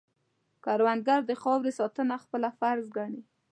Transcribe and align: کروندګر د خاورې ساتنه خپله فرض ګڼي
کروندګر 0.63 1.19
د 1.25 1.31
خاورې 1.41 1.71
ساتنه 1.79 2.15
خپله 2.23 2.49
فرض 2.59 2.85
ګڼي 2.97 3.21